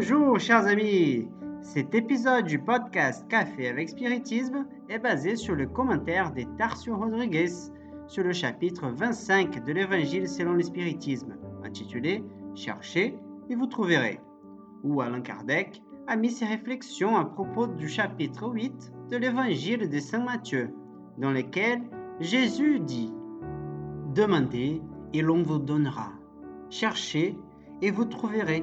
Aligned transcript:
Bonjour 0.00 0.38
chers 0.38 0.64
amis 0.68 1.26
Cet 1.60 1.92
épisode 1.92 2.44
du 2.44 2.60
podcast 2.60 3.26
Café 3.28 3.66
avec 3.66 3.88
Spiritisme 3.88 4.64
est 4.88 5.00
basé 5.00 5.34
sur 5.34 5.56
le 5.56 5.66
commentaire 5.66 6.30
des 6.30 6.46
Tarsio 6.56 6.96
Rodriguez 6.96 7.50
sur 8.06 8.22
le 8.22 8.32
chapitre 8.32 8.90
25 8.90 9.64
de 9.64 9.72
l'Évangile 9.72 10.28
selon 10.28 10.52
le 10.52 10.62
Spiritisme, 10.62 11.34
intitulé 11.64 12.22
Cherchez 12.54 13.18
et 13.50 13.56
vous 13.56 13.66
trouverez, 13.66 14.20
où 14.84 15.00
Alain 15.00 15.20
Kardec 15.20 15.82
a 16.06 16.14
mis 16.14 16.30
ses 16.30 16.46
réflexions 16.46 17.16
à 17.16 17.24
propos 17.24 17.66
du 17.66 17.88
chapitre 17.88 18.48
8 18.48 18.92
de 19.10 19.16
l'Évangile 19.16 19.88
de 19.88 19.98
Saint 19.98 20.22
Matthieu, 20.22 20.72
dans 21.18 21.32
lequel 21.32 21.80
Jésus 22.20 22.78
dit 22.78 23.12
Demandez 24.14 24.80
et 25.12 25.22
l'on 25.22 25.42
vous 25.42 25.58
donnera. 25.58 26.12
Cherchez 26.70 27.36
et 27.82 27.90
vous 27.90 28.04
trouverez. 28.04 28.62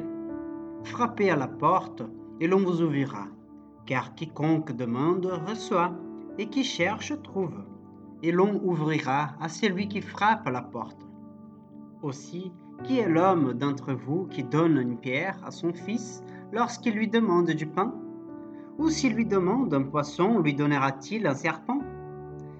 Frappez 0.85 1.31
à 1.31 1.35
la 1.35 1.47
porte 1.47 2.03
et 2.39 2.47
l'on 2.47 2.59
vous 2.59 2.83
ouvrira. 2.83 3.25
Car 3.87 4.13
quiconque 4.13 4.71
demande 4.71 5.25
reçoit, 5.47 5.91
et 6.37 6.47
qui 6.47 6.63
cherche 6.63 7.11
trouve, 7.23 7.63
et 8.21 8.31
l'on 8.31 8.61
ouvrira 8.63 9.29
à 9.39 9.49
celui 9.49 9.87
qui 9.87 10.01
frappe 10.01 10.47
à 10.47 10.51
la 10.51 10.61
porte. 10.61 11.01
Aussi, 12.03 12.51
qui 12.83 12.99
est 12.99 13.09
l'homme 13.09 13.53
d'entre 13.53 13.93
vous 13.93 14.27
qui 14.27 14.43
donne 14.43 14.77
une 14.77 14.97
pierre 14.97 15.39
à 15.43 15.49
son 15.49 15.73
fils 15.73 16.23
lorsqu'il 16.51 16.93
lui 16.93 17.07
demande 17.07 17.49
du 17.49 17.65
pain? 17.65 17.93
Ou 18.77 18.89
s'il 18.89 19.15
lui 19.15 19.25
demande 19.25 19.73
un 19.73 19.83
poisson, 19.83 20.39
lui 20.39 20.53
donnera-t-il 20.53 21.25
un 21.25 21.33
serpent? 21.33 21.81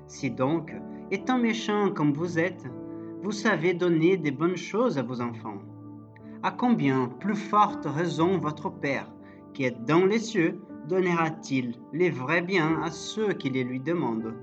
Si 0.07 0.31
donc, 0.31 0.73
étant 1.11 1.37
méchant 1.37 1.91
comme 1.91 2.13
vous 2.13 2.39
êtes, 2.39 2.65
vous 3.21 3.31
savez 3.31 3.75
donner 3.75 4.17
des 4.17 4.31
bonnes 4.31 4.57
choses 4.57 4.97
à 4.97 5.03
vos 5.03 5.21
enfants, 5.21 5.59
à 6.45 6.51
combien 6.51 7.07
plus 7.07 7.35
forte 7.35 7.87
raison 7.87 8.37
votre 8.37 8.69
Père, 8.69 9.11
qui 9.55 9.63
est 9.63 9.83
dans 9.87 10.05
les 10.05 10.19
cieux, 10.19 10.61
donnera-t-il 10.87 11.73
les 11.91 12.11
vrais 12.11 12.43
biens 12.43 12.83
à 12.83 12.91
ceux 12.91 13.33
qui 13.33 13.49
les 13.49 13.63
lui 13.63 13.79
demandent? 13.79 14.35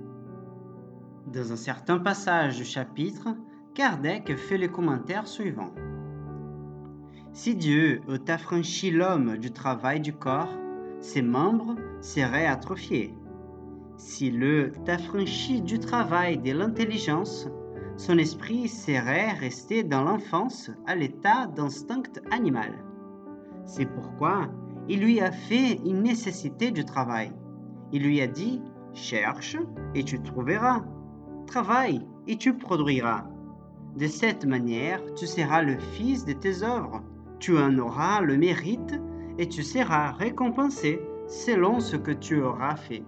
Dans 1.33 1.53
un 1.53 1.57
certain 1.57 2.01
passage 2.01 2.57
du 2.57 2.65
chapitre, 2.65 3.29
Kardec 3.75 4.37
fait 4.37 4.59
les 4.59 4.67
commentaires 4.67 5.29
suivants. 5.29 5.73
Si 7.33 7.55
Dieu 7.55 8.01
eût 8.09 8.29
affranchi 8.29 8.91
l'homme 8.91 9.37
du 9.37 9.53
travail 9.53 10.01
du 10.01 10.13
corps, 10.13 10.53
ses 10.99 11.23
membres 11.23 11.77
seraient 12.01 12.47
atrophiés. 12.47 13.15
S'il 13.97 14.43
eût 14.43 14.73
affranchi 14.89 15.63
du 15.63 15.79
travail 15.79 16.39
de 16.39 16.51
l'intelligence, 16.51 17.47
son 17.97 18.19
esprit 18.19 18.69
serait 18.69 19.33
resté 19.33 19.83
dans 19.83 20.03
l'enfance 20.03 20.71
à 20.87 20.95
l'état 20.95 21.47
d'instinct 21.47 22.21
animal. 22.31 22.73
C'est 23.65 23.87
pourquoi 23.87 24.49
il 24.89 25.01
lui 25.01 25.21
a 25.21 25.31
fait 25.31 25.81
une 25.85 26.03
nécessité 26.03 26.71
du 26.71 26.85
travail. 26.85 27.33
Il 27.93 28.03
lui 28.03 28.21
a 28.21 28.27
dit, 28.27 28.61
cherche 28.95 29.57
et 29.95 30.03
tu 30.03 30.21
trouveras. 30.21 30.85
Travaille 31.47 32.07
et 32.27 32.37
tu 32.37 32.55
produiras. 32.55 33.27
De 33.97 34.07
cette 34.07 34.47
manière, 34.47 35.01
tu 35.15 35.27
seras 35.27 35.63
le 35.63 35.79
fils 35.79 36.25
de 36.25 36.33
tes 36.33 36.63
œuvres. 36.63 37.03
Tu 37.39 37.57
en 37.59 37.79
auras 37.79 38.21
le 38.21 38.37
mérite 38.37 39.01
et 39.39 39.49
tu 39.49 39.63
seras 39.63 40.13
récompensé 40.13 41.01
selon 41.27 41.81
ce 41.81 41.97
que 41.97 42.13
tu 42.13 42.41
auras 42.41 42.77
fait. 42.77 43.05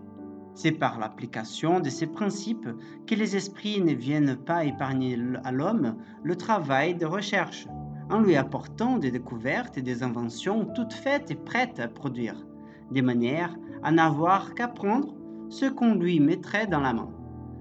C'est 0.55 0.73
par 0.73 1.01
l'application 1.01 1.81
de 1.81 1.89
ces 1.89 2.07
principes 2.07 2.69
que 3.07 3.15
les 3.15 3.37
esprits 3.37 3.81
ne 3.81 3.93
viennent 3.93 4.37
pas 4.37 4.65
épargner 4.65 5.19
à 5.43 5.51
l'homme 5.51 5.97
le 6.23 6.37
travail 6.37 6.95
de 6.95 7.07
recherche, 7.07 7.67
en 8.09 8.21
lui 8.21 8.37
apportant 8.37 8.99
des 8.99 9.11
découvertes 9.11 9.77
et 9.79 9.83
des 9.83 10.03
inventions 10.03 10.67
toutes 10.75 10.93
faites 10.93 11.31
et 11.31 11.35
prêtes 11.35 11.81
à 11.81 11.89
produire, 11.89 12.47
de 12.93 13.01
manière 13.01 13.57
à 13.83 13.91
n'avoir 13.91 14.55
qu'à 14.55 14.69
prendre 14.69 15.15
ce 15.49 15.67
qu'on 15.67 15.95
lui 15.95 16.21
mettrait 16.21 16.69
dans 16.69 16.81
la 16.81 16.93
main, 16.93 17.11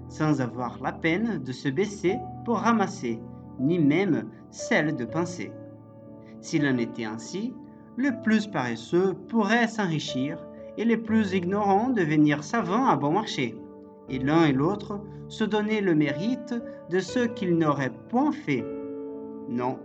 sans 0.08 0.40
avoir 0.40 0.80
la 0.80 0.92
peine 0.92 1.42
de 1.42 1.52
se 1.52 1.68
baisser 1.68 2.18
pour 2.44 2.58
ramasser, 2.58 3.20
ni 3.58 3.78
même 3.78 4.30
celle 4.50 4.94
de 4.94 5.04
penser. 5.04 5.50
S'il 6.40 6.66
en 6.66 6.78
était 6.78 7.04
ainsi, 7.04 7.54
le 7.96 8.22
plus 8.22 8.46
paresseux 8.46 9.14
pourrait 9.28 9.68
s'enrichir 9.68 10.38
et 10.76 10.84
les 10.84 10.96
plus 10.96 11.32
ignorants 11.34 11.90
devenir 11.90 12.42
savants 12.42 12.86
à 12.86 12.96
bon 12.96 13.12
marché, 13.12 13.56
et 14.08 14.18
l'un 14.18 14.46
et 14.46 14.52
l'autre 14.52 15.00
se 15.28 15.44
donner 15.44 15.80
le 15.80 15.94
mérite 15.94 16.54
de 16.90 16.98
ce 17.00 17.20
qu'ils 17.20 17.56
n'auraient 17.56 17.92
point 18.08 18.32
fait. 18.32 18.64
Non, 19.48 19.78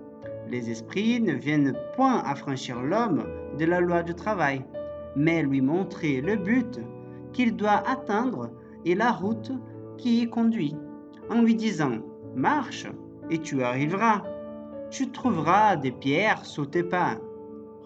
les 0.49 0.69
esprits 0.69 1.21
ne 1.21 1.33
viennent 1.33 1.77
point 1.95 2.21
affranchir 2.25 2.81
l'homme 2.81 3.25
de 3.57 3.65
la 3.65 3.79
loi 3.79 4.03
du 4.03 4.15
travail, 4.15 4.65
mais 5.15 5.43
lui 5.43 5.61
montrer 5.61 6.21
le 6.21 6.35
but 6.35 6.79
qu'il 7.33 7.55
doit 7.55 7.83
atteindre 7.87 8.51
et 8.85 8.95
la 8.95 9.11
route 9.11 9.51
qui 9.97 10.21
y 10.21 10.29
conduit, 10.29 10.75
en 11.29 11.41
lui 11.41 11.55
disant 11.55 11.97
Marche, 12.35 12.87
et 13.29 13.39
tu 13.39 13.61
arriveras. 13.61 14.23
Tu 14.89 15.11
trouveras 15.11 15.75
des 15.75 15.91
pierres 15.91 16.45
sous 16.45 16.65
tes 16.65 16.83
pas. 16.83 17.17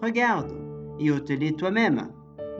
Regarde, 0.00 0.54
et 0.98 1.10
ôte-les 1.10 1.52
toi-même 1.52 2.08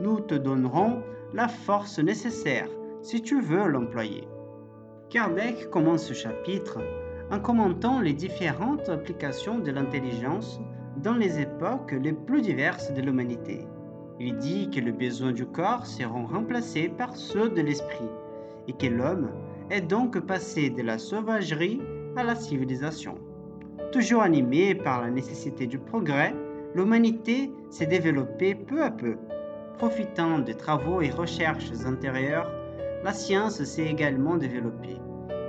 nous 0.01 0.19
te 0.19 0.35
donnerons 0.35 1.01
la 1.33 1.47
force 1.47 1.99
nécessaire 1.99 2.69
si 3.01 3.21
tu 3.21 3.41
veux 3.41 3.67
l'employer. 3.67 4.27
Kardec 5.09 5.69
commence 5.69 6.05
ce 6.07 6.13
chapitre 6.13 6.79
en 7.31 7.39
commentant 7.39 8.01
les 8.01 8.13
différentes 8.13 8.89
applications 8.89 9.59
de 9.59 9.71
l'intelligence 9.71 10.59
dans 10.97 11.15
les 11.15 11.39
époques 11.39 11.93
les 12.01 12.13
plus 12.13 12.41
diverses 12.41 12.93
de 12.93 13.01
l'humanité. 13.01 13.67
Il 14.19 14.37
dit 14.37 14.69
que 14.69 14.79
les 14.79 14.91
besoins 14.91 15.33
du 15.33 15.45
corps 15.45 15.85
seront 15.85 16.25
remplacés 16.25 16.89
par 16.89 17.15
ceux 17.15 17.49
de 17.49 17.61
l'esprit 17.61 18.09
et 18.67 18.73
que 18.73 18.87
l'homme 18.87 19.29
est 19.69 19.81
donc 19.81 20.19
passé 20.19 20.69
de 20.69 20.81
la 20.81 20.97
sauvagerie 20.97 21.81
à 22.15 22.23
la 22.23 22.35
civilisation. 22.35 23.15
Toujours 23.91 24.21
animé 24.21 24.73
par 24.75 25.01
la 25.01 25.09
nécessité 25.09 25.67
du 25.67 25.79
progrès, 25.79 26.33
l'humanité 26.73 27.51
s'est 27.69 27.85
développée 27.85 28.55
peu 28.55 28.81
à 28.83 28.91
peu 28.91 29.17
Profitant 29.77 30.39
des 30.39 30.55
travaux 30.55 31.01
et 31.01 31.09
recherches 31.09 31.71
antérieures, 31.85 32.49
la 33.03 33.11
science 33.11 33.61
s'est 33.63 33.85
également 33.85 34.37
développée. 34.37 34.97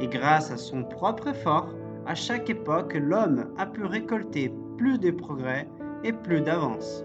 Et 0.01 0.09
grâce 0.09 0.51
à 0.51 0.57
son 0.57 0.83
propre 0.83 1.29
effort, 1.29 1.69
à 2.07 2.15
chaque 2.15 2.51
époque, 2.51 2.95
l'homme 2.95 3.53
a 3.57 3.67
pu 3.67 3.85
récolter 3.85 4.53
plus 4.77 4.99
de 4.99 5.11
progrès 5.11 5.69
et 6.03 6.13
plus 6.13 6.41
d'avance. 6.41 7.05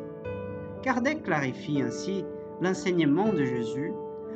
Kardec 0.82 1.24
clarifie 1.24 1.82
ainsi 1.82 2.26
l'enseignement 2.60 3.32
de 3.32 3.46
Jésus 3.46 3.94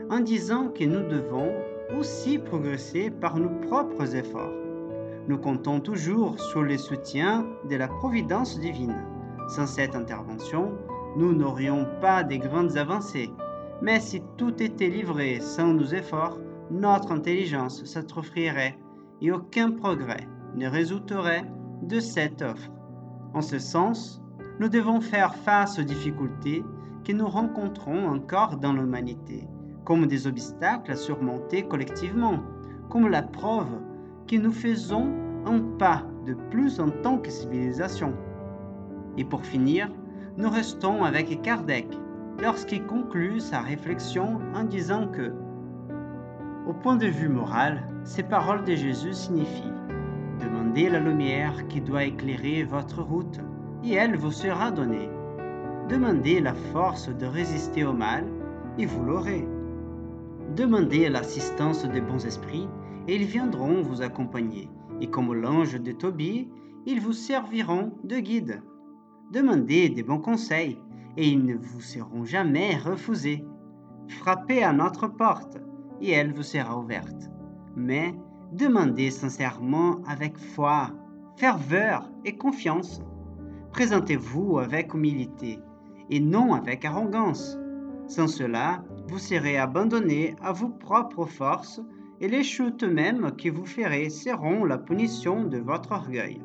en 0.09 0.19
disant 0.19 0.69
que 0.69 0.83
nous 0.83 1.07
devons 1.09 1.51
aussi 1.99 2.37
progresser 2.37 3.09
par 3.09 3.37
nos 3.37 3.49
propres 3.67 4.15
efforts. 4.15 4.53
Nous 5.27 5.39
comptons 5.39 5.79
toujours 5.79 6.39
sur 6.39 6.61
le 6.61 6.77
soutien 6.77 7.47
de 7.67 7.75
la 7.75 7.87
providence 7.87 8.59
divine. 8.59 8.95
Sans 9.47 9.65
cette 9.65 9.95
intervention, 9.95 10.71
nous 11.15 11.33
n'aurions 11.33 11.87
pas 12.01 12.23
des 12.23 12.39
grandes 12.39 12.77
avancées. 12.77 13.31
Mais 13.81 13.99
si 13.99 14.21
tout 14.37 14.61
était 14.61 14.89
livré 14.89 15.39
sans 15.39 15.73
nos 15.73 15.85
efforts, 15.85 16.39
notre 16.71 17.11
intelligence 17.11 17.83
s'atrophierait 17.85 18.77
et 19.21 19.31
aucun 19.31 19.71
progrès 19.71 20.27
ne 20.55 20.67
résulterait 20.67 21.45
de 21.83 21.99
cette 21.99 22.41
offre. 22.41 22.71
En 23.33 23.41
ce 23.41 23.59
sens, 23.59 24.21
nous 24.59 24.69
devons 24.69 25.01
faire 25.01 25.35
face 25.35 25.77
aux 25.79 25.83
difficultés 25.83 26.63
que 27.03 27.11
nous 27.11 27.27
rencontrons 27.27 28.07
encore 28.07 28.57
dans 28.57 28.73
l'humanité, 28.73 29.47
comme 29.83 30.07
des 30.07 30.27
obstacles 30.27 30.91
à 30.91 30.95
surmonter 30.95 31.63
collectivement, 31.63 32.39
comme 32.89 33.09
la 33.09 33.21
preuve 33.21 33.79
que 34.27 34.37
nous 34.37 34.53
faisons 34.53 35.13
un 35.45 35.59
pas 35.77 36.03
de 36.25 36.33
plus 36.49 36.79
en 36.79 36.89
tant 36.89 37.17
que 37.17 37.29
civilisation. 37.29 38.13
Et 39.17 39.23
pour 39.23 39.45
finir, 39.45 39.89
nous 40.37 40.49
restons 40.49 41.03
avec 41.03 41.41
Kardec 41.41 41.87
lorsqu'il 42.41 42.85
conclut 42.85 43.39
sa 43.39 43.61
réflexion 43.61 44.39
en 44.53 44.63
disant 44.63 45.07
que, 45.07 45.33
au 46.67 46.73
point 46.73 46.97
de 46.97 47.07
vue 47.07 47.29
moral, 47.29 47.87
ces 48.03 48.23
paroles 48.23 48.65
de 48.65 48.75
Jésus 48.75 49.13
signifient 49.13 49.71
Demandez 50.41 50.89
la 50.89 50.99
lumière 50.99 51.67
qui 51.69 51.79
doit 51.79 52.03
éclairer 52.03 52.63
votre 52.63 53.01
route, 53.01 53.39
et 53.83 53.93
elle 53.93 54.17
vous 54.17 54.31
sera 54.31 54.71
donnée. 54.71 55.09
Demandez 55.87 56.41
la 56.41 56.53
force 56.53 57.07
de 57.07 57.25
résister 57.25 57.85
au 57.85 57.93
mal, 57.93 58.25
et 58.77 58.85
vous 58.85 59.05
l'aurez. 59.05 59.47
Demandez 60.57 61.07
l'assistance 61.07 61.85
des 61.85 62.01
bons 62.01 62.25
esprits, 62.25 62.67
et 63.07 63.15
ils 63.15 63.25
viendront 63.25 63.81
vous 63.81 64.01
accompagner, 64.01 64.69
et 64.99 65.07
comme 65.07 65.33
l'ange 65.33 65.79
de 65.79 65.91
Tobie, 65.93 66.49
ils 66.85 66.99
vous 66.99 67.13
serviront 67.13 67.93
de 68.03 68.17
guide. 68.17 68.61
Demandez 69.31 69.89
des 69.89 70.03
bons 70.03 70.19
conseils 70.19 70.79
et 71.17 71.27
ils 71.27 71.43
ne 71.43 71.55
vous 71.55 71.81
seront 71.81 72.25
jamais 72.25 72.77
refusés. 72.77 73.43
Frappez 74.07 74.63
à 74.63 74.71
notre 74.71 75.07
porte 75.07 75.57
et 76.01 76.11
elle 76.11 76.31
vous 76.31 76.43
sera 76.43 76.77
ouverte. 76.77 77.29
Mais 77.75 78.13
demandez 78.51 79.09
sincèrement 79.09 80.01
avec 80.07 80.37
foi, 80.37 80.91
ferveur 81.37 82.09
et 82.23 82.37
confiance. 82.37 83.01
Présentez-vous 83.71 84.59
avec 84.59 84.93
humilité 84.93 85.59
et 86.09 86.19
non 86.19 86.53
avec 86.53 86.85
arrogance. 86.85 87.57
Sans 88.07 88.27
cela, 88.27 88.83
vous 89.07 89.17
serez 89.17 89.57
abandonné 89.57 90.35
à 90.41 90.51
vos 90.51 90.69
propres 90.69 91.25
forces 91.25 91.81
et 92.21 92.27
les 92.27 92.43
chutes 92.43 92.83
mêmes 92.83 93.31
que 93.35 93.49
vous 93.49 93.65
ferez 93.65 94.09
seront 94.09 94.63
la 94.65 94.77
punition 94.77 95.43
de 95.43 95.57
votre 95.57 95.91
orgueil. 95.91 96.41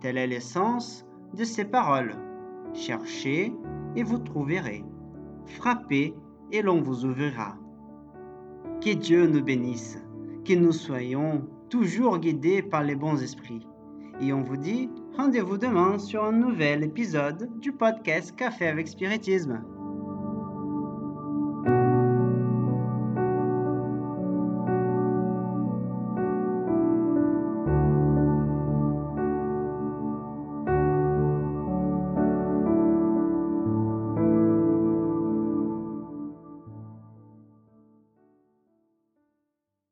Tel 0.00 0.16
est 0.16 0.26
l'essence 0.26 1.06
de 1.34 1.44
ces 1.44 1.64
paroles. 1.64 2.14
Cherchez 2.74 3.52
et 3.96 4.02
vous 4.02 4.18
trouverez. 4.18 4.84
Frappez 5.46 6.14
et 6.52 6.62
l'on 6.62 6.80
vous 6.80 7.04
ouvrira. 7.04 7.56
Que 8.80 8.94
Dieu 8.94 9.26
nous 9.26 9.42
bénisse, 9.42 9.98
que 10.44 10.54
nous 10.54 10.72
soyons 10.72 11.46
toujours 11.68 12.18
guidés 12.18 12.62
par 12.62 12.82
les 12.82 12.96
bons 12.96 13.22
esprits. 13.22 13.66
Et 14.20 14.32
on 14.32 14.42
vous 14.42 14.56
dit 14.56 14.90
rendez-vous 15.16 15.58
demain 15.58 15.98
sur 15.98 16.24
un 16.24 16.32
nouvel 16.32 16.84
épisode 16.84 17.50
du 17.60 17.72
podcast 17.72 18.34
Café 18.36 18.68
avec 18.68 18.88
Spiritisme. 18.88 19.62